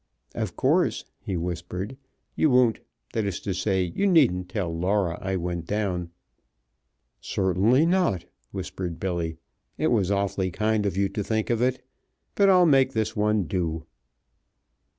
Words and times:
"Of 0.33 0.55
course," 0.55 1.05
he 1.19 1.37
whispered, 1.37 1.95
"you 2.35 2.49
won't 2.49 2.79
That 3.13 3.23
is 3.25 3.39
to 3.41 3.53
say, 3.53 3.83
you 3.83 4.07
needn't 4.07 4.49
tell 4.49 4.75
Laura 4.75 5.19
I 5.21 5.35
went 5.35 5.67
down" 5.67 6.09
"Certainly 7.21 7.85
not," 7.85 8.25
whispered 8.49 8.99
Billy. 8.99 9.37
"It 9.77 9.89
was 9.91 10.09
awfully 10.09 10.49
kind 10.49 10.87
of 10.87 10.97
you 10.97 11.07
to 11.09 11.23
think 11.23 11.51
of 11.51 11.61
it. 11.61 11.85
But 12.33 12.49
I'll 12.49 12.65
make 12.65 12.93
this 12.93 13.15
one 13.15 13.43
do." 13.43 13.85